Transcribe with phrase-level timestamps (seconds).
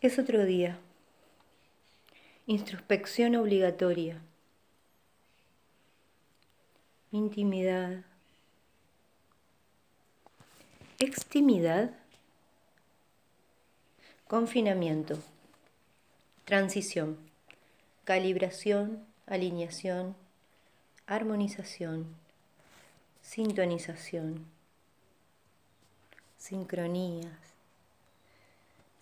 [0.00, 0.78] Es otro día.
[2.46, 4.18] Introspección obligatoria.
[7.12, 8.02] Intimidad.
[10.98, 11.90] Extimidad.
[14.26, 15.18] Confinamiento.
[16.46, 17.18] Transición.
[18.04, 20.16] Calibración, alineación,
[21.06, 22.06] armonización,
[23.20, 24.46] sintonización,
[26.38, 27.38] sincronías,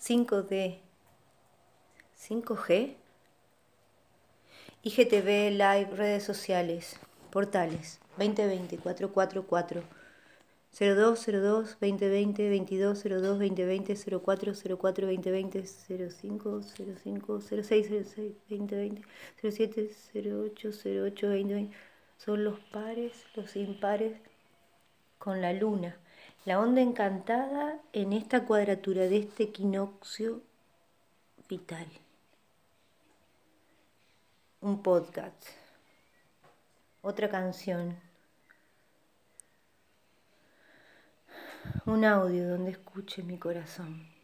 [0.03, 0.88] 5D,
[2.19, 2.97] 5G,
[4.83, 6.99] IGTV, live, redes sociales,
[7.31, 9.83] portales, 2020, 444,
[10.73, 16.63] 0202, 2020, 22, 02, 2020, 04, 04, 2020, 05,
[17.03, 19.03] 05, 06, 06, 2020,
[19.41, 21.77] 07, 08, 08, 2020.
[22.19, 24.21] Son los pares, los impares
[25.19, 25.97] con la luna.
[26.45, 30.43] La onda encantada en esta cuadratura de este equinoccio
[31.49, 31.87] vital.
[34.61, 35.45] Un podcast,
[37.01, 37.97] otra canción,
[41.87, 44.18] un audio donde escuche mi corazón.